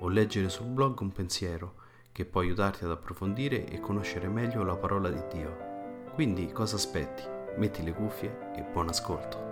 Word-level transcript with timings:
o 0.00 0.08
leggere 0.08 0.48
sul 0.48 0.66
blog 0.66 1.00
un 1.00 1.12
pensiero 1.12 1.74
che 2.12 2.24
può 2.24 2.40
aiutarti 2.40 2.84
ad 2.84 2.90
approfondire 2.90 3.66
e 3.66 3.80
conoscere 3.80 4.28
meglio 4.28 4.62
la 4.64 4.76
parola 4.76 5.08
di 5.08 5.22
Dio. 5.32 5.68
Quindi 6.14 6.50
cosa 6.52 6.76
aspetti? 6.76 7.22
Metti 7.56 7.82
le 7.82 7.92
cuffie 7.92 8.52
e 8.56 8.62
buon 8.62 8.88
ascolto. 8.88 9.48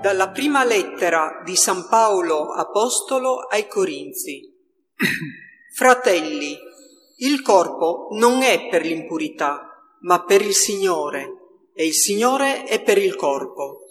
Dalla 0.00 0.30
prima 0.30 0.64
lettera 0.64 1.42
di 1.44 1.54
San 1.54 1.86
Paolo 1.88 2.52
Apostolo 2.52 3.40
ai 3.40 3.66
Corinzi. 3.68 4.40
Fratelli, 5.74 6.56
il 7.20 7.42
corpo 7.42 8.08
non 8.12 8.42
è 8.42 8.68
per 8.68 8.84
l'impurità, 8.84 9.68
ma 10.02 10.22
per 10.22 10.40
il 10.42 10.54
Signore, 10.54 11.32
e 11.74 11.86
il 11.86 11.94
Signore 11.94 12.64
è 12.64 12.80
per 12.80 12.98
il 12.98 13.16
corpo. 13.16 13.86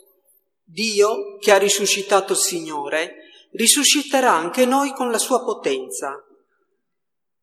Dio, 0.64 1.38
che 1.38 1.52
ha 1.52 1.58
risuscitato 1.58 2.34
il 2.34 2.40
Signore, 2.40 3.16
risusciterà 3.52 4.32
anche 4.32 4.66
noi 4.66 4.94
con 4.94 5.12
la 5.12 5.18
sua 5.18 5.44
potenza. 5.44 6.24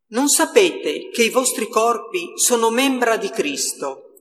Non 0.09 0.29
sapete 0.29 1.11
che 1.11 1.25
i 1.25 1.31
vostri 1.31 1.69
corpi 1.69 2.33
sono 2.37 2.71
membra 2.71 3.17
di 3.17 3.29
Cristo. 3.29 4.21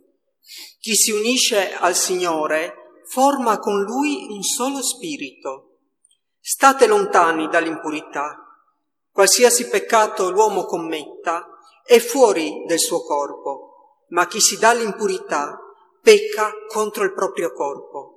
Chi 0.79 0.95
si 0.95 1.11
unisce 1.11 1.73
al 1.73 1.95
Signore 1.95 3.01
forma 3.05 3.59
con 3.59 3.81
Lui 3.83 4.27
un 4.29 4.41
solo 4.43 4.81
spirito. 4.81 5.77
State 6.41 6.87
lontani 6.87 7.47
dall'impurità. 7.47 8.37
Qualsiasi 9.11 9.67
peccato 9.67 10.29
l'uomo 10.29 10.65
commetta 10.65 11.47
è 11.85 11.99
fuori 11.99 12.63
del 12.65 12.79
suo 12.79 13.03
corpo, 13.03 14.03
ma 14.09 14.27
chi 14.27 14.39
si 14.39 14.57
dà 14.57 14.73
l'impurità 14.73 15.57
pecca 16.01 16.51
contro 16.67 17.03
il 17.03 17.13
proprio 17.13 17.51
corpo. 17.51 18.13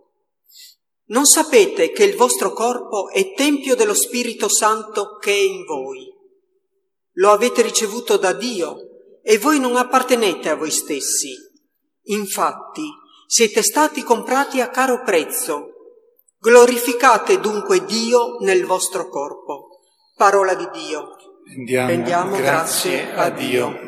Non 1.09 1.27
sapete 1.27 1.93
che 1.93 2.05
il 2.05 2.17
vostro 2.17 2.53
corpo 2.53 3.11
è 3.11 3.33
tempio 3.35 3.77
dello 3.77 3.95
Spirito 3.95 4.49
Santo 4.49 5.17
che 5.21 5.31
è 5.31 5.37
in 5.37 5.65
voi. 5.65 6.13
Lo 7.19 7.31
avete 7.31 7.63
ricevuto 7.63 8.17
da 8.17 8.33
Dio 8.33 8.77
e 9.23 9.39
voi 9.39 9.61
non 9.61 9.77
appartenete 9.77 10.49
a 10.49 10.57
voi 10.57 10.71
stessi. 10.71 11.35
Infatti, 12.09 12.89
siete 13.27 13.63
stati 13.63 14.03
comprati 14.03 14.61
a 14.61 14.69
caro 14.69 15.03
prezzo. 15.03 15.71
Glorificate 16.39 17.41
dunque 17.41 17.85
Dio 17.85 18.39
nel 18.41 18.65
vostro 18.67 19.09
corpo. 19.09 19.81
Parola 20.15 20.55
di 20.55 20.69
Dio. 20.71 21.16
Rendiamo, 21.49 21.89
Rendiamo 21.89 22.37
grazie, 22.37 23.07
grazie 23.07 23.15
a. 23.15 23.31
Dio. 23.31 23.85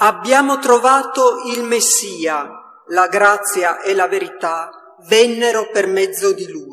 Abbiamo 0.00 0.58
trovato 0.58 1.42
il 1.54 1.64
Messia, 1.64 2.48
la 2.88 3.08
grazia 3.08 3.80
e 3.80 3.94
la 3.94 4.06
verità 4.06 4.70
vennero 5.06 5.68
per 5.72 5.86
mezzo 5.86 6.32
di 6.32 6.48
lui. 6.50 6.67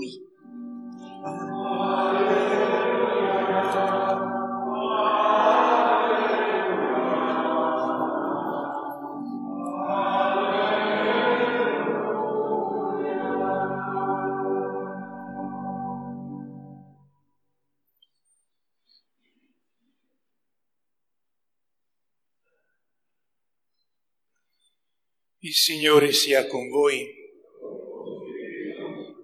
Il 25.46 25.54
Signore 25.54 26.12
sia 26.12 26.48
con 26.48 26.70
voi. 26.70 27.08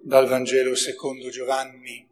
Dal 0.04 0.28
Vangelo 0.28 0.76
secondo 0.76 1.30
Giovanni. 1.30 2.08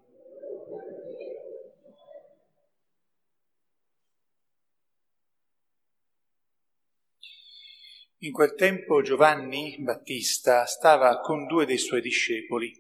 In 8.19 8.33
quel 8.33 8.55
tempo 8.57 9.01
Giovanni 9.01 9.77
Battista 9.79 10.67
stava 10.67 11.21
con 11.21 11.47
due 11.47 11.65
dei 11.65 11.79
suoi 11.79 12.01
discepoli 12.01 12.77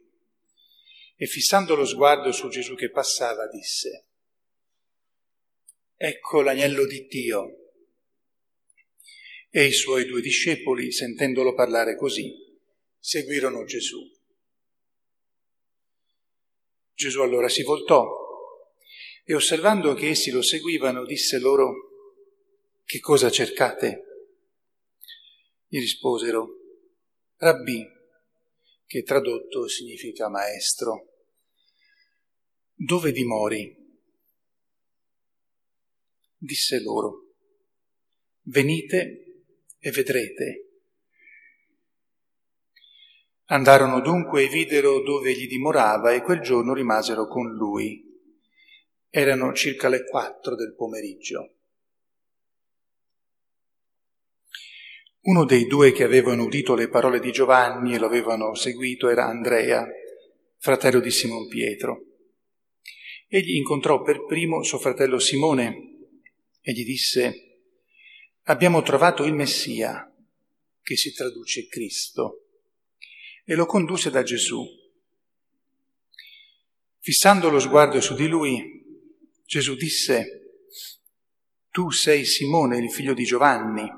e 1.15 1.27
fissando 1.27 1.77
lo 1.77 1.85
sguardo 1.85 2.33
su 2.33 2.49
Gesù 2.49 2.75
che 2.75 2.91
passava 2.91 3.47
disse, 3.47 4.09
Ecco 5.95 6.43
l'agnello 6.43 6.85
di 6.87 7.07
Dio. 7.07 7.60
E 9.53 9.67
i 9.67 9.73
suoi 9.73 10.05
due 10.05 10.21
discepoli, 10.21 10.93
sentendolo 10.93 11.55
parlare 11.55 11.97
così, 11.97 12.33
seguirono 12.97 13.65
Gesù. 13.65 13.99
Gesù 16.95 17.21
allora 17.21 17.49
si 17.49 17.65
voltò 17.65 18.07
e 19.25 19.35
osservando 19.35 19.95
che 19.95 20.11
essi 20.11 20.31
lo 20.31 20.41
seguivano, 20.41 21.05
disse 21.05 21.41
loro, 21.41 21.73
Che 22.85 23.01
cosa 23.01 23.29
cercate? 23.29 24.05
Gli 25.67 25.81
risposero, 25.81 26.49
Rabbì, 27.37 27.85
che 28.87 29.03
tradotto 29.03 29.67
significa 29.67 30.29
maestro. 30.29 31.09
Dove 32.73 33.11
dimori? 33.11 33.77
Disse 36.37 36.81
loro, 36.81 37.35
Venite 38.43 39.30
e 39.81 39.91
vedrete. 39.91 40.67
Andarono 43.47 44.01
dunque 44.01 44.45
e 44.45 44.49
videro 44.49 45.01
dove 45.03 45.31
egli 45.31 45.49
dimorava 45.49 46.13
e 46.13 46.23
quel 46.23 46.41
giorno 46.41 46.73
rimasero 46.73 47.27
con 47.27 47.53
lui. 47.53 48.07
Erano 49.09 49.53
circa 49.53 49.89
le 49.89 50.05
quattro 50.05 50.55
del 50.55 50.75
pomeriggio. 50.77 51.57
Uno 55.23 55.45
dei 55.45 55.67
due 55.67 55.93
che 55.93 56.05
avevano 56.05 56.45
udito 56.45 56.75
le 56.75 56.89
parole 56.89 57.19
di 57.19 57.33
Giovanni 57.33 57.95
e 57.95 57.99
lo 57.99 58.07
avevano 58.07 58.55
seguito 58.55 59.09
era 59.09 59.27
Andrea, 59.27 59.85
fratello 60.59 61.01
di 61.01 61.11
Simon 61.11 61.49
Pietro. 61.49 62.05
Egli 63.27 63.57
incontrò 63.57 64.01
per 64.03 64.25
primo 64.25 64.63
suo 64.63 64.79
fratello 64.79 65.19
Simone 65.19 65.89
e 66.61 66.73
gli 66.73 66.85
disse, 66.85 67.50
abbiamo 68.45 68.83
trovato 68.83 69.25
il 69.25 69.35
Messia, 69.35 70.13
che 70.83 70.97
si 70.97 71.13
traduce 71.13 71.67
Cristo, 71.69 72.47
e 73.45 73.55
lo 73.55 73.67
condusse 73.67 74.11
da 74.11 74.23
Gesù. 74.23 74.65
Fissando 76.99 77.51
lo 77.51 77.59
sguardo 77.59 78.01
su 78.01 78.15
di 78.15 78.29
lui, 78.29 78.81
Gesù 79.45 79.75
disse, 79.75 80.67
Tu 81.71 81.91
sei 81.91 82.25
Simone, 82.25 82.79
il 82.79 82.91
figlio 82.91 83.15
di 83.15 83.25
Giovanni, 83.25 83.89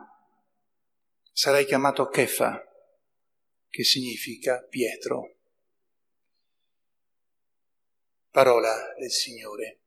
sarai 1.33 1.65
chiamato 1.65 2.09
Kefa, 2.09 2.63
che 3.69 3.85
significa 3.85 4.63
Pietro. 4.63 5.37
Parola 8.31 8.95
del 8.99 9.11
Signore. 9.11 9.81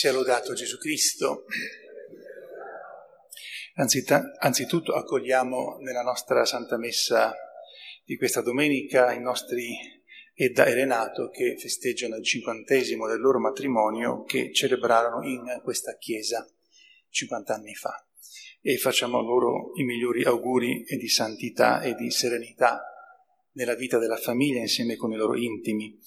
Sia 0.02 0.14
lodato 0.14 0.54
Gesù 0.54 0.78
Cristo. 0.80 1.44
Anzitutto 3.74 4.94
accogliamo 4.94 5.78
nella 5.80 6.02
nostra 6.02 6.44
Santa 6.44 6.78
Messa 6.78 7.34
di 8.04 8.18
questa 8.18 8.42
domenica 8.42 9.14
i 9.14 9.22
nostri 9.22 9.78
Edda 10.34 10.66
e 10.66 10.74
Renato 10.74 11.30
che 11.30 11.56
festeggiano 11.58 12.18
il 12.18 12.24
cinquantesimo 12.24 13.08
del 13.08 13.22
loro 13.22 13.40
matrimonio 13.40 14.24
che 14.24 14.52
celebrarono 14.52 15.26
in 15.26 15.62
questa 15.64 15.96
chiesa 15.98 16.46
50 17.10 17.54
anni 17.54 17.74
fa 17.74 18.06
e 18.60 18.78
facciamo 18.78 19.22
loro 19.22 19.72
i 19.76 19.84
migliori 19.84 20.24
auguri 20.24 20.84
di 20.84 21.08
santità 21.08 21.82
e 21.82 21.96
di 21.96 22.12
serenità 22.12 22.84
nella 23.54 23.76
vita 23.76 23.98
della 23.98 24.18
famiglia 24.18 24.60
insieme 24.60 24.98
con 24.98 25.14
i 25.14 25.16
loro 25.16 25.38
intimi. 25.38 25.98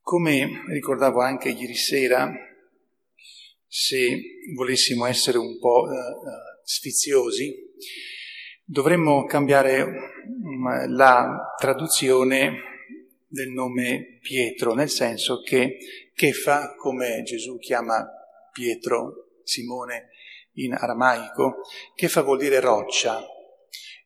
Come 0.00 0.64
ricordavo 0.68 1.20
anche 1.20 1.48
ieri 1.48 1.74
sera, 1.74 2.32
se 3.76 4.20
volessimo 4.54 5.04
essere 5.04 5.36
un 5.36 5.58
po' 5.58 5.80
uh, 5.80 6.62
sfiziosi, 6.62 7.52
dovremmo 8.62 9.24
cambiare 9.24 9.82
um, 9.82 10.94
la 10.94 11.52
traduzione 11.58 12.52
del 13.26 13.48
nome 13.48 14.20
Pietro, 14.22 14.74
nel 14.74 14.90
senso 14.90 15.40
che 15.42 15.78
Kefa, 16.14 16.76
come 16.76 17.22
Gesù 17.24 17.58
chiama 17.58 18.08
Pietro, 18.52 19.40
Simone 19.42 20.10
in 20.52 20.74
aramaico, 20.74 21.62
Kefa 21.96 22.22
vuol 22.22 22.38
dire 22.38 22.60
roccia 22.60 23.26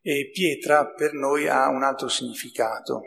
e 0.00 0.31
pietra 0.32 0.87
per 0.94 1.12
noi 1.12 1.47
ha 1.47 1.69
un 1.69 1.82
altro 1.82 2.09
significato, 2.09 3.03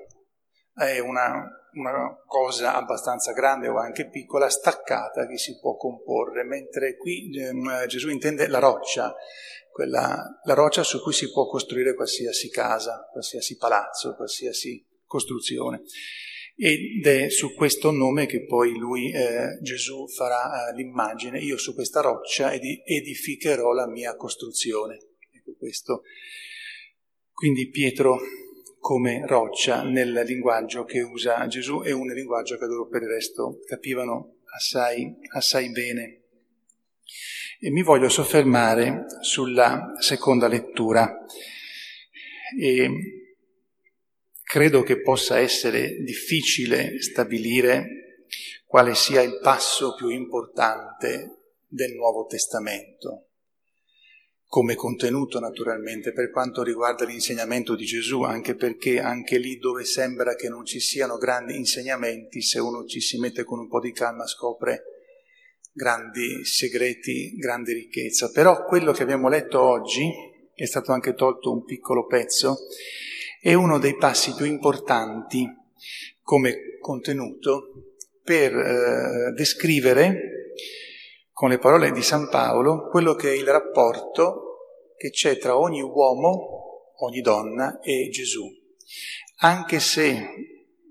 è 0.75 0.99
una 0.99 1.60
una 1.73 2.15
cosa 2.25 2.75
abbastanza 2.75 3.31
grande 3.31 3.67
o 3.67 3.77
anche 3.77 4.09
piccola, 4.09 4.49
staccata 4.49 5.27
che 5.27 5.37
si 5.37 5.57
può 5.59 5.75
comporre, 5.75 6.43
mentre 6.43 6.97
qui 6.97 7.29
eh, 7.37 7.87
Gesù 7.87 8.09
intende 8.09 8.47
la 8.47 8.59
roccia, 8.59 9.13
quella, 9.71 10.39
la 10.43 10.53
roccia 10.53 10.83
su 10.83 11.01
cui 11.01 11.13
si 11.13 11.31
può 11.31 11.47
costruire 11.47 11.95
qualsiasi 11.95 12.49
casa, 12.49 13.07
qualsiasi 13.11 13.57
palazzo, 13.57 14.15
qualsiasi 14.15 14.85
costruzione. 15.05 15.83
Ed 16.55 17.05
è 17.07 17.29
su 17.29 17.53
questo 17.55 17.91
nome 17.91 18.25
che 18.25 18.45
poi 18.45 18.77
lui, 18.77 19.11
eh, 19.11 19.57
Gesù, 19.61 20.07
farà 20.07 20.69
eh, 20.69 20.75
l'immagine, 20.75 21.39
io 21.39 21.57
su 21.57 21.73
questa 21.73 22.01
roccia 22.01 22.53
edificherò 22.53 23.71
la 23.71 23.87
mia 23.87 24.15
costruzione. 24.15 24.99
Ecco 25.33 25.55
questo. 25.57 26.03
Quindi 27.31 27.69
Pietro 27.69 28.19
come 28.81 29.27
roccia 29.27 29.83
nel 29.83 30.11
linguaggio 30.25 30.85
che 30.85 31.01
usa 31.01 31.45
Gesù 31.45 31.81
è 31.81 31.91
un 31.91 32.07
linguaggio 32.07 32.57
che 32.57 32.65
loro 32.65 32.87
per 32.87 33.03
il 33.03 33.09
resto 33.09 33.59
capivano 33.67 34.39
assai, 34.55 35.15
assai 35.33 35.69
bene. 35.69 36.23
E 37.59 37.69
mi 37.69 37.83
voglio 37.83 38.09
soffermare 38.09 39.05
sulla 39.21 39.93
seconda 39.99 40.47
lettura. 40.47 41.15
E 42.59 42.89
credo 44.41 44.81
che 44.81 44.99
possa 45.01 45.37
essere 45.37 46.01
difficile 46.01 46.99
stabilire 47.01 48.25
quale 48.65 48.95
sia 48.95 49.21
il 49.21 49.39
passo 49.41 49.93
più 49.93 50.09
importante 50.09 51.53
del 51.67 51.93
Nuovo 51.93 52.25
Testamento 52.25 53.27
come 54.51 54.75
contenuto 54.75 55.39
naturalmente 55.39 56.11
per 56.11 56.29
quanto 56.29 56.61
riguarda 56.61 57.05
l'insegnamento 57.05 57.73
di 57.73 57.85
Gesù, 57.85 58.23
anche 58.23 58.53
perché 58.53 58.99
anche 58.99 59.37
lì 59.37 59.57
dove 59.57 59.85
sembra 59.85 60.35
che 60.35 60.49
non 60.49 60.65
ci 60.65 60.81
siano 60.81 61.15
grandi 61.15 61.55
insegnamenti, 61.55 62.41
se 62.41 62.59
uno 62.59 62.83
ci 62.83 62.99
si 62.99 63.17
mette 63.17 63.45
con 63.45 63.59
un 63.59 63.69
po' 63.69 63.79
di 63.79 63.93
calma 63.93 64.27
scopre 64.27 64.83
grandi 65.71 66.43
segreti, 66.43 67.33
grande 67.37 67.71
ricchezza. 67.71 68.29
Però 68.29 68.65
quello 68.65 68.91
che 68.91 69.03
abbiamo 69.03 69.29
letto 69.29 69.61
oggi, 69.61 70.11
è 70.53 70.65
stato 70.65 70.91
anche 70.91 71.13
tolto 71.13 71.49
un 71.49 71.63
piccolo 71.63 72.05
pezzo, 72.05 72.57
è 73.39 73.53
uno 73.53 73.79
dei 73.79 73.95
passi 73.95 74.33
più 74.33 74.43
importanti 74.43 75.47
come 76.21 76.77
contenuto 76.81 77.93
per 78.21 78.53
eh, 78.53 79.31
descrivere 79.33 80.30
con 81.41 81.49
le 81.49 81.57
parole 81.57 81.91
di 81.91 82.03
San 82.03 82.29
Paolo 82.29 82.87
quello 82.87 83.15
che 83.15 83.31
è 83.31 83.35
il 83.35 83.47
rapporto 83.47 84.93
che 84.95 85.09
c'è 85.09 85.39
tra 85.39 85.57
ogni 85.57 85.81
uomo, 85.81 86.93
ogni 86.97 87.21
donna 87.21 87.79
e 87.79 88.09
Gesù. 88.11 88.47
Anche 89.37 89.79
se 89.79 90.11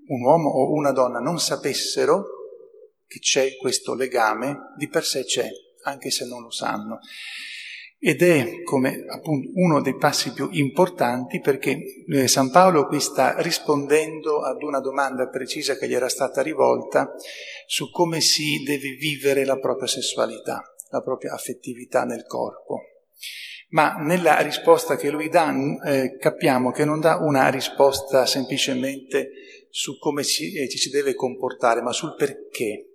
un 0.07 0.21
uomo 0.21 0.49
o 0.49 0.73
una 0.73 0.91
donna 0.91 1.19
non 1.19 1.39
sapessero 1.39 2.25
che 3.07 3.19
c'è 3.19 3.55
questo 3.55 3.93
legame, 3.93 4.73
di 4.75 4.89
per 4.89 5.05
sé 5.05 5.23
c'è, 5.23 5.47
anche 5.83 6.11
se 6.11 6.25
non 6.25 6.41
lo 6.41 6.51
sanno. 6.51 6.99
Ed 8.03 8.23
è 8.23 8.63
come 8.63 9.05
appunto 9.07 9.51
uno 9.53 9.79
dei 9.79 9.95
passi 9.95 10.33
più 10.33 10.49
importanti 10.53 11.39
perché 11.39 11.77
eh, 12.11 12.27
San 12.27 12.49
Paolo 12.49 12.87
qui 12.87 12.99
sta 12.99 13.39
rispondendo 13.41 14.41
ad 14.41 14.63
una 14.63 14.79
domanda 14.79 15.27
precisa 15.27 15.77
che 15.77 15.87
gli 15.87 15.93
era 15.93 16.09
stata 16.09 16.41
rivolta 16.41 17.13
su 17.67 17.91
come 17.91 18.19
si 18.19 18.63
deve 18.63 18.95
vivere 18.95 19.45
la 19.45 19.59
propria 19.59 19.87
sessualità, 19.87 20.63
la 20.89 21.03
propria 21.03 21.33
affettività 21.33 22.03
nel 22.03 22.25
corpo. 22.25 22.79
Ma 23.69 23.93
nella 23.99 24.39
risposta 24.39 24.95
che 24.95 25.11
lui 25.11 25.29
dà 25.29 25.53
eh, 25.85 26.17
capiamo 26.17 26.71
che 26.71 26.85
non 26.85 26.99
dà 27.01 27.17
una 27.17 27.49
risposta 27.49 28.25
semplicemente 28.25 29.29
su 29.69 29.99
come 29.99 30.23
ci, 30.23 30.57
eh, 30.57 30.67
ci 30.67 30.79
si 30.79 30.89
deve 30.89 31.13
comportare, 31.13 31.83
ma 31.83 31.91
sul 31.91 32.15
perché 32.15 32.90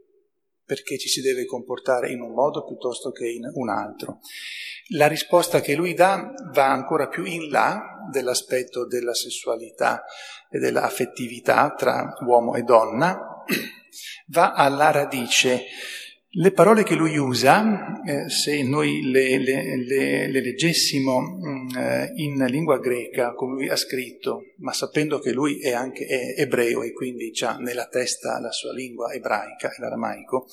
perché 0.67 0.99
ci 0.99 1.09
si 1.09 1.21
deve 1.23 1.47
comportare 1.47 2.11
in 2.11 2.21
un 2.21 2.33
modo 2.33 2.65
piuttosto 2.65 3.13
che 3.13 3.29
in 3.29 3.49
un 3.55 3.69
altro. 3.71 4.19
La 4.91 5.07
risposta 5.07 5.61
che 5.61 5.75
lui 5.75 5.95
dà 5.95 6.33
va 6.53 6.71
ancora 6.71 7.09
più 7.09 7.25
in 7.25 7.49
là 7.49 7.81
dell'aspetto 8.11 8.87
della 8.87 9.15
sessualità 9.15 10.05
e 10.51 10.59
dell'affettività 10.59 11.73
tra 11.77 12.15
uomo 12.27 12.55
e 12.55 12.63
donna, 12.63 13.45
va 14.29 14.53
alla 14.53 14.91
radice. 14.91 15.65
Le 16.39 16.51
parole 16.51 16.83
che 16.83 16.95
lui 16.95 17.17
usa, 17.17 18.03
eh, 18.03 18.29
se 18.29 18.63
noi 18.63 19.01
le, 19.11 19.39
le, 19.39 19.77
le, 19.79 20.29
le 20.29 20.41
leggessimo 20.43 21.19
mh, 21.19 21.49
mm, 21.49 21.69
eh, 21.79 22.13
in 22.17 22.45
lingua 22.51 22.79
greca, 22.79 23.33
come 23.33 23.55
lui 23.55 23.71
ha 23.71 23.77
scritto, 23.77 24.43
ma 24.59 24.75
sapendo 24.75 25.19
che 25.19 25.33
lui 25.33 25.61
è 25.61 25.73
anche 25.73 26.05
è 26.05 26.39
ebreo 26.39 26.83
e 26.83 26.93
quindi 26.93 27.33
ha 27.41 27.57
nella 27.57 27.87
testa 27.87 28.39
la 28.39 28.53
sua 28.53 28.75
lingua 28.75 29.15
ebraica, 29.15 29.73
l'aramaico, 29.79 30.47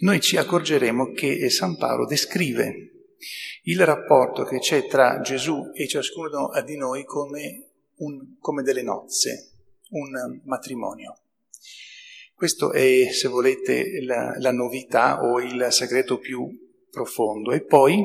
noi 0.00 0.20
ci 0.20 0.36
accorgeremo 0.36 1.12
che 1.12 1.48
San 1.48 1.78
Paolo 1.78 2.04
descrive 2.04 2.74
il 3.62 3.86
rapporto 3.86 4.44
che 4.44 4.58
c'è 4.58 4.86
tra 4.86 5.20
Gesù 5.22 5.70
e 5.72 5.88
ciascuno 5.88 6.50
di 6.62 6.76
noi 6.76 7.06
come, 7.06 7.68
un, 8.00 8.36
come 8.38 8.62
delle 8.62 8.82
nozze, 8.82 9.52
un 9.92 10.42
matrimonio. 10.44 11.20
Questo 12.36 12.72
è, 12.72 13.08
se 13.12 13.28
volete, 13.28 14.02
la, 14.02 14.34
la 14.36 14.52
novità 14.52 15.22
o 15.22 15.40
il 15.40 15.68
segreto 15.70 16.18
più 16.18 16.46
profondo. 16.90 17.50
E 17.52 17.64
poi 17.64 18.04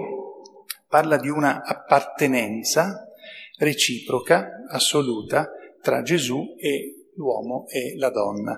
parla 0.87 1.17
di 1.17 1.27
una 1.27 1.61
appartenenza 1.61 3.09
reciproca, 3.57 4.63
assoluta, 4.69 5.51
tra 5.81 6.01
Gesù 6.01 6.55
e 6.57 7.09
l'uomo 7.15 7.67
e 7.67 7.97
la 7.97 8.09
donna. 8.09 8.57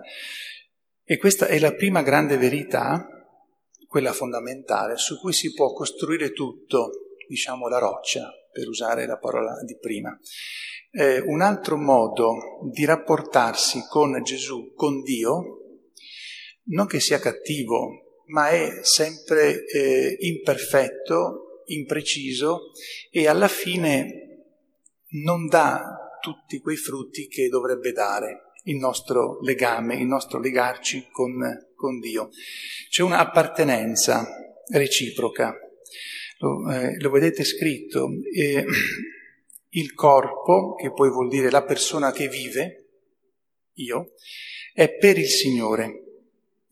E 1.03 1.18
questa 1.18 1.48
è 1.48 1.58
la 1.58 1.74
prima 1.74 2.03
grande 2.03 2.38
verità, 2.38 3.08
quella 3.88 4.13
fondamentale, 4.13 4.98
su 4.98 5.20
cui 5.20 5.34
si 5.34 5.53
può 5.53 5.74
costruire 5.74 6.34
tutto 6.34 7.15
diciamo 7.27 7.68
la 7.68 7.80
roccia, 7.80 8.30
per 8.51 8.68
usare 8.68 9.08
la 9.08 9.18
parola 9.18 9.56
di 9.65 9.75
prima. 9.80 10.15
Eh, 10.92 11.20
un 11.22 11.42
altro 11.42 11.77
modo 11.77 12.60
di 12.72 12.86
rapportarsi 12.86 13.88
con 13.89 14.22
Gesù, 14.22 14.74
con 14.75 15.01
Dio, 15.01 15.58
non 16.65 16.88
che 16.88 17.00
sia 17.00 17.20
cattivo, 17.20 18.22
ma 18.27 18.50
è 18.50 18.79
sempre 18.84 19.65
eh, 19.65 20.17
imperfetto, 20.20 21.63
impreciso 21.65 22.72
e 23.12 23.27
alla 23.27 23.48
fine 23.48 24.46
non 25.24 25.48
dà 25.48 26.17
tutti 26.22 26.60
quei 26.60 26.77
frutti 26.77 27.27
che 27.27 27.50
dovrebbe 27.50 27.91
dare 27.91 28.53
il 28.65 28.77
nostro 28.77 29.39
legame, 29.41 29.96
il 29.96 30.05
nostro 30.05 30.39
legarci 30.39 31.08
con, 31.12 31.34
con 31.75 32.00
Dio. 32.00 32.29
C'è 32.89 33.03
un'appartenenza 33.03 34.25
reciproca, 34.72 35.53
lo, 36.39 36.72
eh, 36.72 36.98
lo 37.00 37.10
vedete 37.10 37.43
scritto, 37.43 38.10
eh, 38.34 38.65
il 39.70 39.93
corpo, 39.93 40.75
che 40.75 40.91
poi 40.91 41.10
vuol 41.10 41.27
dire 41.27 41.50
la 41.50 41.63
persona 41.63 42.12
che 42.12 42.27
vive, 42.27 42.88
io, 43.74 44.13
è 44.74 44.96
per 44.96 45.17
il 45.17 45.27
Signore. 45.27 46.02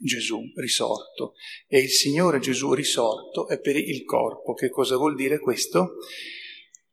Gesù 0.02 0.42
risorto 0.56 1.34
e 1.68 1.80
il 1.80 1.90
Signore 1.90 2.40
Gesù 2.40 2.74
risorto 2.74 3.48
è 3.48 3.60
per 3.60 3.76
il 3.76 4.04
corpo. 4.04 4.54
Che 4.54 4.70
cosa 4.70 4.98
vuol 4.98 5.16
dire 5.16 5.40
questo? 5.40 5.98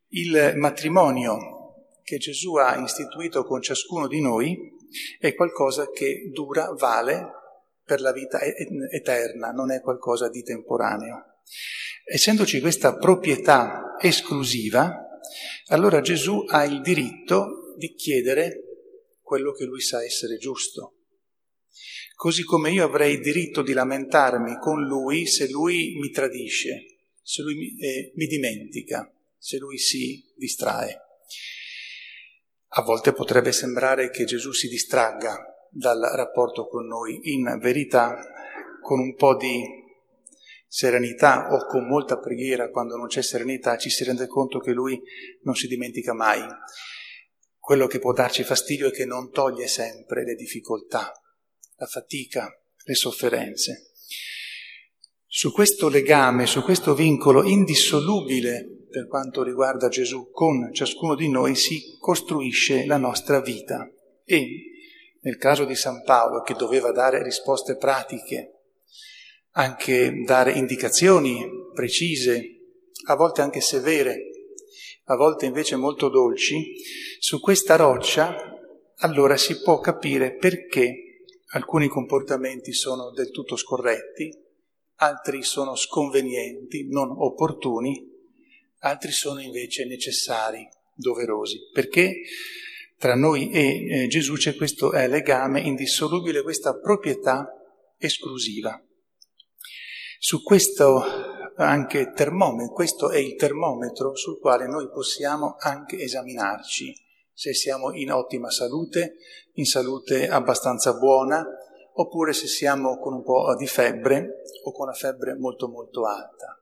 Il 0.08 0.52
matrimonio 0.56 1.92
che 2.02 2.18
Gesù 2.18 2.54
ha 2.56 2.80
istituito 2.82 3.44
con 3.44 3.62
ciascuno 3.62 4.06
di 4.06 4.20
noi 4.20 4.56
è 5.18 5.34
qualcosa 5.34 5.90
che 5.90 6.30
dura, 6.32 6.72
vale 6.72 7.32
per 7.84 8.00
la 8.00 8.12
vita 8.12 8.40
eterna, 8.42 9.50
non 9.50 9.72
è 9.72 9.80
qualcosa 9.80 10.28
di 10.28 10.42
temporaneo. 10.42 11.40
Essendoci 12.04 12.60
questa 12.60 12.96
proprietà 12.96 13.96
esclusiva, 13.98 15.20
allora 15.68 16.00
Gesù 16.00 16.44
ha 16.46 16.64
il 16.64 16.80
diritto 16.82 17.74
di 17.76 17.94
chiedere 17.94 18.62
quello 19.20 19.52
che 19.52 19.64
lui 19.64 19.80
sa 19.80 20.02
essere 20.02 20.36
giusto. 20.36 20.97
Così 22.18 22.42
come 22.42 22.72
io 22.72 22.84
avrei 22.84 23.20
diritto 23.20 23.62
di 23.62 23.72
lamentarmi 23.72 24.58
con 24.58 24.84
lui 24.84 25.24
se 25.24 25.48
lui 25.48 25.96
mi 26.00 26.10
tradisce, 26.10 27.04
se 27.22 27.42
lui 27.42 27.54
mi, 27.54 27.78
eh, 27.78 28.10
mi 28.16 28.26
dimentica, 28.26 29.08
se 29.36 29.56
lui 29.58 29.78
si 29.78 30.20
distrae. 30.34 30.98
A 32.70 32.82
volte 32.82 33.12
potrebbe 33.12 33.52
sembrare 33.52 34.10
che 34.10 34.24
Gesù 34.24 34.50
si 34.50 34.66
distragga 34.66 35.38
dal 35.70 36.00
rapporto 36.00 36.66
con 36.66 36.88
noi, 36.88 37.20
in 37.34 37.56
verità 37.60 38.18
con 38.82 38.98
un 38.98 39.14
po' 39.14 39.36
di 39.36 39.62
serenità 40.66 41.52
o 41.52 41.66
con 41.66 41.86
molta 41.86 42.18
preghiera, 42.18 42.70
quando 42.70 42.96
non 42.96 43.06
c'è 43.06 43.22
serenità, 43.22 43.76
ci 43.76 43.90
si 43.90 44.02
rende 44.02 44.26
conto 44.26 44.58
che 44.58 44.72
lui 44.72 45.00
non 45.42 45.54
si 45.54 45.68
dimentica 45.68 46.14
mai. 46.14 46.44
Quello 47.60 47.86
che 47.86 48.00
può 48.00 48.12
darci 48.12 48.42
fastidio 48.42 48.88
è 48.88 48.90
che 48.90 49.04
non 49.04 49.30
toglie 49.30 49.68
sempre 49.68 50.24
le 50.24 50.34
difficoltà, 50.34 51.12
la 51.78 51.86
fatica, 51.86 52.48
le 52.84 52.94
sofferenze. 52.94 53.92
Su 55.26 55.52
questo 55.52 55.88
legame, 55.88 56.46
su 56.46 56.62
questo 56.62 56.94
vincolo 56.94 57.44
indissolubile 57.44 58.86
per 58.90 59.06
quanto 59.06 59.42
riguarda 59.42 59.88
Gesù 59.88 60.30
con 60.30 60.72
ciascuno 60.72 61.14
di 61.14 61.28
noi 61.28 61.54
si 61.54 61.96
costruisce 62.00 62.86
la 62.86 62.96
nostra 62.96 63.40
vita 63.40 63.88
e 64.24 64.48
nel 65.20 65.36
caso 65.36 65.64
di 65.64 65.74
San 65.74 66.02
Paolo 66.02 66.42
che 66.42 66.54
doveva 66.54 66.90
dare 66.90 67.22
risposte 67.22 67.76
pratiche, 67.76 68.54
anche 69.52 70.22
dare 70.24 70.52
indicazioni 70.52 71.44
precise, 71.74 72.42
a 73.06 73.14
volte 73.14 73.42
anche 73.42 73.60
severe, 73.60 74.30
a 75.04 75.16
volte 75.16 75.46
invece 75.46 75.76
molto 75.76 76.08
dolci, 76.08 76.74
su 77.18 77.38
questa 77.40 77.76
roccia 77.76 78.36
allora 79.00 79.36
si 79.36 79.60
può 79.60 79.78
capire 79.78 80.34
perché 80.34 81.07
alcuni 81.52 81.88
comportamenti 81.88 82.72
sono 82.72 83.10
del 83.10 83.30
tutto 83.30 83.56
scorretti, 83.56 84.36
altri 84.96 85.42
sono 85.42 85.74
sconvenienti, 85.74 86.88
non 86.88 87.10
opportuni, 87.10 88.04
altri 88.80 89.12
sono 89.12 89.40
invece 89.40 89.86
necessari, 89.86 90.68
doverosi, 90.94 91.58
perché 91.72 92.22
tra 92.98 93.14
noi 93.14 93.50
e 93.50 94.02
eh, 94.02 94.06
Gesù 94.08 94.34
c'è 94.34 94.56
questo 94.56 94.92
eh, 94.92 95.06
legame 95.06 95.60
indissolubile, 95.60 96.42
questa 96.42 96.76
proprietà 96.78 97.46
esclusiva. 97.96 98.80
Su 100.18 100.42
questo 100.42 101.00
anche 101.56 102.12
termometro, 102.12 102.74
questo 102.74 103.10
è 103.10 103.18
il 103.18 103.36
termometro 103.36 104.16
sul 104.16 104.38
quale 104.38 104.66
noi 104.66 104.88
possiamo 104.88 105.56
anche 105.58 105.98
esaminarci, 105.98 106.94
se 107.38 107.54
siamo 107.54 107.92
in 107.92 108.10
ottima 108.10 108.50
salute, 108.50 109.18
in 109.52 109.64
salute 109.64 110.26
abbastanza 110.26 110.94
buona, 110.94 111.46
oppure 111.92 112.32
se 112.32 112.48
siamo 112.48 112.98
con 112.98 113.12
un 113.12 113.22
po' 113.22 113.54
di 113.54 113.68
febbre 113.68 114.42
o 114.64 114.72
con 114.72 114.88
una 114.88 114.96
febbre 114.96 115.36
molto 115.36 115.68
molto 115.68 116.04
alta. 116.04 116.60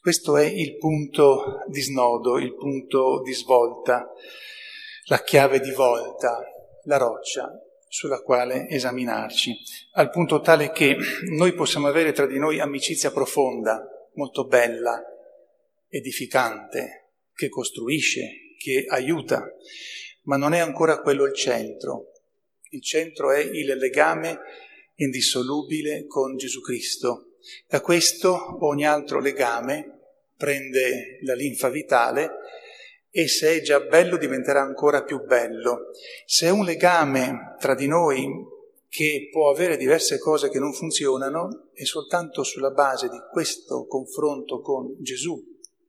Questo 0.00 0.38
è 0.38 0.46
il 0.46 0.78
punto 0.78 1.58
di 1.68 1.82
snodo, 1.82 2.38
il 2.38 2.54
punto 2.54 3.20
di 3.20 3.34
svolta, 3.34 4.10
la 5.08 5.22
chiave 5.22 5.60
di 5.60 5.72
volta, 5.72 6.40
la 6.84 6.96
roccia 6.96 7.50
sulla 7.86 8.22
quale 8.22 8.68
esaminarci, 8.68 9.54
al 9.92 10.08
punto 10.08 10.40
tale 10.40 10.72
che 10.72 10.96
noi 11.36 11.52
possiamo 11.52 11.86
avere 11.86 12.12
tra 12.12 12.24
di 12.24 12.38
noi 12.38 12.60
amicizia 12.60 13.10
profonda, 13.10 13.86
molto 14.14 14.46
bella, 14.46 15.02
edificante, 15.86 17.10
che 17.34 17.50
costruisce, 17.50 18.51
che 18.62 18.84
aiuta, 18.88 19.44
ma 20.22 20.36
non 20.36 20.54
è 20.54 20.60
ancora 20.60 21.00
quello 21.00 21.24
il 21.24 21.34
centro. 21.34 22.12
Il 22.70 22.82
centro 22.82 23.32
è 23.32 23.40
il 23.40 23.76
legame 23.76 24.38
indissolubile 24.94 26.06
con 26.06 26.36
Gesù 26.36 26.60
Cristo, 26.60 27.32
da 27.66 27.80
questo 27.80 28.64
ogni 28.64 28.86
altro 28.86 29.18
legame 29.18 29.98
prende 30.36 31.18
la 31.22 31.34
linfa 31.34 31.68
vitale 31.70 32.30
e 33.10 33.26
se 33.26 33.56
è 33.56 33.60
già 33.62 33.80
bello 33.80 34.16
diventerà 34.16 34.60
ancora 34.62 35.02
più 35.02 35.24
bello. 35.24 35.90
Se 36.24 36.46
è 36.46 36.50
un 36.50 36.64
legame 36.64 37.56
tra 37.58 37.74
di 37.74 37.88
noi 37.88 38.28
che 38.88 39.28
può 39.32 39.50
avere 39.50 39.76
diverse 39.76 40.18
cose 40.18 40.50
che 40.50 40.60
non 40.60 40.72
funzionano, 40.72 41.70
è 41.74 41.84
soltanto 41.84 42.44
sulla 42.44 42.70
base 42.70 43.08
di 43.08 43.18
questo 43.30 43.86
confronto 43.86 44.60
con 44.60 44.94
Gesù, 45.00 45.42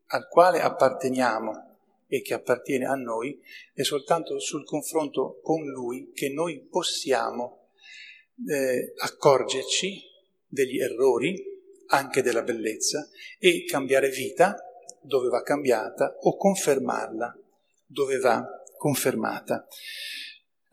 al 0.07 0.27
quale 0.27 0.59
apparteniamo 0.59 1.72
e 2.13 2.21
che 2.21 2.35
appartiene 2.35 2.85
a 2.85 2.93
noi, 2.93 3.41
è 3.73 3.81
soltanto 3.81 4.37
sul 4.39 4.63
confronto 4.65 5.39
con 5.41 5.65
Lui 5.65 6.11
che 6.13 6.29
noi 6.29 6.59
possiamo 6.69 7.69
eh, 8.47 8.93
accorgerci 8.97 9.99
degli 10.45 10.79
errori, 10.79 11.43
anche 11.87 12.21
della 12.21 12.43
bellezza, 12.43 13.09
e 13.39 13.65
cambiare 13.65 14.09
vita 14.09 14.55
dove 15.01 15.29
va 15.29 15.41
cambiata 15.41 16.15
o 16.21 16.37
confermarla 16.37 17.35
dove 17.87 18.19
va 18.19 18.45
confermata. 18.77 19.67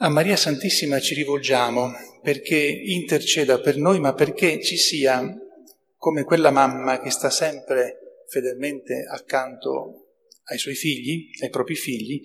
A 0.02 0.10
Maria 0.10 0.36
Santissima 0.36 1.00
ci 1.00 1.14
rivolgiamo 1.14 1.90
perché 2.22 2.58
interceda 2.58 3.60
per 3.60 3.78
noi, 3.78 3.98
ma 3.98 4.12
perché 4.12 4.62
ci 4.62 4.76
sia 4.76 5.34
come 5.96 6.24
quella 6.24 6.50
mamma 6.50 7.00
che 7.00 7.10
sta 7.10 7.30
sempre 7.30 8.24
fedelmente 8.28 9.06
accanto 9.10 10.09
ai 10.50 10.58
suoi 10.58 10.74
figli, 10.74 11.30
ai 11.42 11.50
propri 11.50 11.74
figli, 11.74 12.20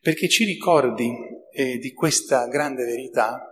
perché 0.00 0.28
ci 0.28 0.44
ricordi 0.44 1.10
eh, 1.52 1.78
di 1.78 1.92
questa 1.92 2.46
grande 2.46 2.84
verità 2.84 3.50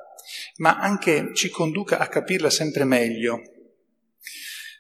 ma 0.57 0.79
anche 0.79 1.31
ci 1.35 1.49
conduca 1.51 1.99
a 1.99 2.09
capirla 2.09 2.51
sempre 2.51 2.85
meglio. 2.85 3.43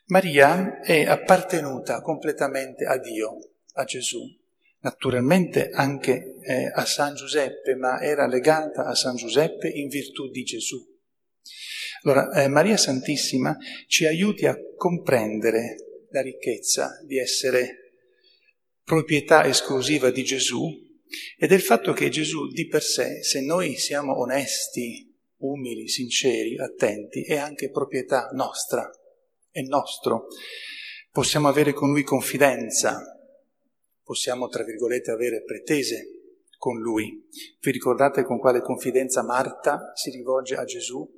Maria 0.06 0.80
è 0.80 1.04
appartenuta 1.04 2.00
completamente 2.00 2.84
a 2.84 2.98
Dio, 2.98 3.38
a 3.74 3.84
Gesù, 3.84 4.20
naturalmente 4.80 5.70
anche 5.70 6.34
eh, 6.42 6.70
a 6.72 6.84
San 6.84 7.14
Giuseppe, 7.14 7.74
ma 7.74 8.00
era 8.00 8.26
legata 8.26 8.84
a 8.84 8.94
San 8.94 9.16
Giuseppe 9.16 9.68
in 9.68 9.88
virtù 9.88 10.28
di 10.28 10.42
Gesù. 10.42 10.78
Allora, 12.02 12.30
eh, 12.32 12.48
Maria 12.48 12.76
Santissima 12.76 13.56
ci 13.86 14.04
aiuti 14.04 14.44
a 14.44 14.58
comprendere 14.76 15.76
la 16.10 16.20
ricchezza 16.20 17.00
di 17.06 17.18
essere 17.18 17.83
proprietà 18.84 19.46
esclusiva 19.46 20.10
di 20.10 20.22
Gesù 20.22 20.68
e 21.38 21.46
del 21.46 21.62
fatto 21.62 21.92
che 21.92 22.10
Gesù 22.10 22.48
di 22.48 22.66
per 22.66 22.82
sé, 22.82 23.22
se 23.22 23.40
noi 23.40 23.76
siamo 23.76 24.18
onesti, 24.20 25.10
umili, 25.38 25.88
sinceri, 25.88 26.58
attenti, 26.58 27.24
è 27.24 27.36
anche 27.36 27.70
proprietà 27.70 28.28
nostra, 28.32 28.88
è 29.50 29.60
nostro. 29.62 30.26
Possiamo 31.10 31.48
avere 31.48 31.72
con 31.72 31.90
lui 31.90 32.02
confidenza, 32.02 33.00
possiamo, 34.02 34.48
tra 34.48 34.64
virgolette, 34.64 35.10
avere 35.10 35.42
pretese 35.42 36.08
con 36.58 36.78
lui. 36.80 37.28
Vi 37.60 37.70
ricordate 37.70 38.22
con 38.22 38.38
quale 38.38 38.60
confidenza 38.60 39.22
Marta 39.22 39.92
si 39.94 40.10
rivolge 40.10 40.56
a 40.56 40.64
Gesù 40.64 41.08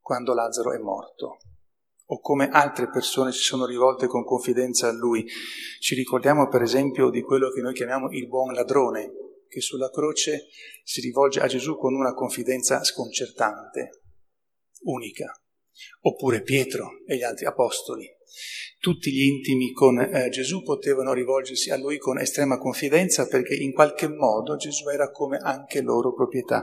quando 0.00 0.34
Lazzaro 0.34 0.72
è 0.72 0.78
morto? 0.78 1.38
O 2.12 2.20
come 2.20 2.48
altre 2.50 2.90
persone 2.90 3.32
si 3.32 3.40
sono 3.40 3.64
rivolte 3.64 4.06
con 4.06 4.24
confidenza 4.24 4.88
a 4.88 4.92
lui. 4.92 5.26
Ci 5.80 5.94
ricordiamo 5.94 6.46
per 6.48 6.60
esempio 6.60 7.08
di 7.08 7.22
quello 7.22 7.50
che 7.50 7.62
noi 7.62 7.72
chiamiamo 7.72 8.10
il 8.10 8.28
buon 8.28 8.52
ladrone, 8.52 9.10
che 9.48 9.62
sulla 9.62 9.90
croce 9.90 10.48
si 10.84 11.00
rivolge 11.00 11.40
a 11.40 11.46
Gesù 11.46 11.76
con 11.76 11.94
una 11.94 12.12
confidenza 12.12 12.84
sconcertante, 12.84 14.02
unica. 14.82 15.32
Oppure 16.02 16.42
Pietro 16.42 17.02
e 17.06 17.16
gli 17.16 17.22
altri 17.22 17.46
apostoli. 17.46 18.06
Tutti 18.78 19.10
gli 19.10 19.22
intimi 19.22 19.72
con 19.72 19.98
eh, 19.98 20.28
Gesù 20.28 20.62
potevano 20.62 21.14
rivolgersi 21.14 21.70
a 21.70 21.78
lui 21.78 21.96
con 21.96 22.18
estrema 22.18 22.58
confidenza 22.58 23.26
perché 23.26 23.54
in 23.54 23.72
qualche 23.72 24.08
modo 24.08 24.56
Gesù 24.56 24.88
era 24.88 25.10
come 25.10 25.38
anche 25.38 25.80
loro 25.80 26.12
proprietà. 26.12 26.62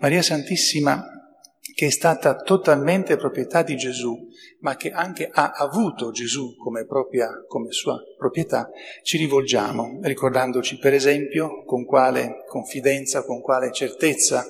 Maria 0.00 0.22
Santissima 0.22 1.17
che 1.74 1.86
è 1.86 1.90
stata 1.90 2.36
totalmente 2.36 3.16
proprietà 3.16 3.62
di 3.62 3.76
Gesù, 3.76 4.28
ma 4.60 4.76
che 4.76 4.90
anche 4.90 5.28
ha 5.32 5.52
avuto 5.52 6.10
Gesù 6.10 6.56
come, 6.56 6.86
propria, 6.86 7.30
come 7.46 7.70
sua 7.72 7.96
proprietà, 8.16 8.70
ci 9.02 9.16
rivolgiamo, 9.16 10.00
ricordandoci 10.02 10.78
per 10.78 10.94
esempio 10.94 11.64
con 11.64 11.84
quale 11.84 12.44
confidenza, 12.46 13.24
con 13.24 13.40
quale 13.40 13.72
certezza, 13.72 14.44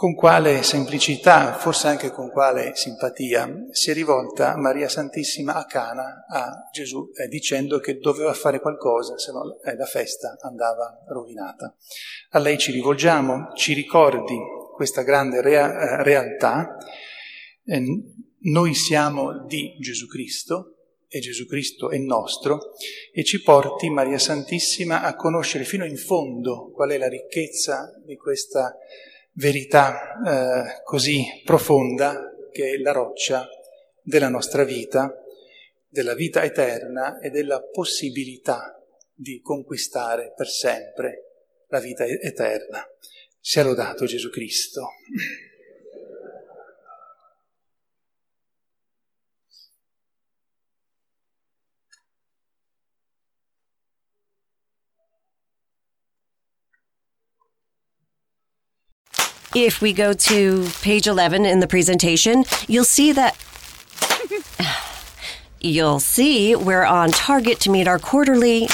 con 0.00 0.14
quale 0.14 0.62
semplicità, 0.62 1.52
forse 1.52 1.88
anche 1.88 2.10
con 2.10 2.30
quale 2.30 2.72
simpatia, 2.74 3.66
si 3.70 3.90
è 3.90 3.92
rivolta 3.92 4.56
Maria 4.56 4.88
Santissima 4.88 5.56
a 5.56 5.66
Cana 5.66 6.24
a 6.26 6.70
Gesù 6.72 7.10
eh, 7.14 7.28
dicendo 7.28 7.80
che 7.80 7.98
doveva 7.98 8.32
fare 8.32 8.60
qualcosa, 8.60 9.18
se 9.18 9.30
no 9.30 9.60
eh, 9.62 9.76
la 9.76 9.84
festa 9.84 10.38
andava 10.40 11.04
rovinata. 11.06 11.74
A 12.30 12.38
lei 12.38 12.56
ci 12.56 12.72
rivolgiamo, 12.72 13.52
ci 13.52 13.74
ricordi 13.74 14.38
questa 14.80 15.02
grande 15.02 15.42
rea- 15.42 15.98
eh, 15.98 16.02
realtà, 16.02 16.74
eh, 17.66 17.82
noi 18.44 18.72
siamo 18.72 19.44
di 19.44 19.76
Gesù 19.78 20.06
Cristo 20.06 20.76
e 21.06 21.18
Gesù 21.18 21.44
Cristo 21.44 21.90
è 21.90 21.98
nostro 21.98 22.72
e 23.12 23.22
ci 23.22 23.42
porti, 23.42 23.90
Maria 23.90 24.16
Santissima, 24.16 25.02
a 25.02 25.16
conoscere 25.16 25.64
fino 25.64 25.84
in 25.84 25.98
fondo 25.98 26.70
qual 26.70 26.92
è 26.92 26.96
la 26.96 27.10
ricchezza 27.10 27.92
di 28.06 28.16
questa 28.16 28.74
verità 29.32 30.14
eh, 30.24 30.82
così 30.82 31.26
profonda 31.44 32.34
che 32.50 32.70
è 32.70 32.76
la 32.78 32.92
roccia 32.92 33.46
della 34.02 34.30
nostra 34.30 34.64
vita, 34.64 35.14
della 35.90 36.14
vita 36.14 36.42
eterna 36.42 37.18
e 37.18 37.28
della 37.28 37.60
possibilità 37.60 38.82
di 39.12 39.42
conquistare 39.42 40.32
per 40.34 40.48
sempre 40.48 41.24
la 41.68 41.80
vita 41.80 42.06
eterna. 42.06 42.82
Sia 43.42 43.64
lodato 43.64 44.06
Gesù 44.06 44.30
Cristo. 44.30 44.88
If 59.54 59.82
we 59.82 59.92
go 59.92 60.12
to 60.12 60.68
page 60.80 61.08
11 61.08 61.44
in 61.44 61.58
the 61.58 61.66
presentation, 61.66 62.44
you'll 62.68 62.84
see 62.84 63.10
that. 63.12 63.36
you'll 65.60 65.98
see 65.98 66.54
we're 66.54 66.84
on 66.84 67.10
target 67.10 67.58
to 67.60 67.70
meet 67.70 67.88
our 67.88 67.98
quarterly. 67.98 68.68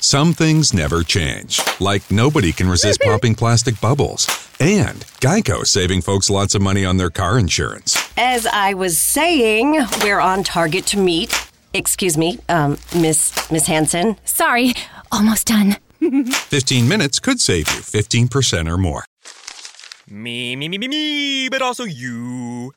Some 0.00 0.32
things 0.32 0.74
never 0.74 1.02
change, 1.02 1.60
like 1.80 2.10
nobody 2.10 2.52
can 2.52 2.68
resist 2.68 3.00
popping 3.00 3.34
plastic 3.34 3.80
bubbles. 3.80 4.26
And 4.58 5.00
Geico 5.20 5.64
saving 5.66 6.02
folks 6.02 6.30
lots 6.30 6.54
of 6.54 6.62
money 6.62 6.84
on 6.84 6.96
their 6.96 7.10
car 7.10 7.38
insurance. 7.38 7.96
As 8.16 8.46
I 8.46 8.74
was 8.74 8.98
saying, 8.98 9.78
we're 10.02 10.20
on 10.20 10.42
target 10.42 10.86
to 10.86 10.98
meet. 10.98 11.32
Excuse 11.72 12.18
me, 12.18 12.38
um, 12.48 12.76
Miss 12.96 13.32
Miss 13.50 13.66
Hanson. 13.66 14.16
Sorry, 14.24 14.74
almost 15.12 15.46
done. 15.46 15.76
15 16.30 16.88
minutes 16.88 17.20
could 17.20 17.40
save 17.40 17.68
you 17.68 17.80
15% 17.80 18.68
or 18.70 18.76
more. 18.76 19.04
Me, 20.08 20.54
me, 20.54 20.68
me, 20.68 20.76
me, 20.76 20.88
me, 20.88 21.48
but 21.48 21.62
also 21.62 21.84
you. 21.84 22.72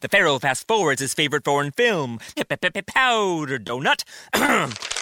The 0.00 0.08
Pharaoh 0.08 0.38
fast 0.38 0.66
forwards 0.66 1.00
his 1.00 1.14
favorite 1.14 1.44
foreign 1.44 1.70
film, 1.70 2.18
Powder 2.36 3.58
Donut. 3.58 4.04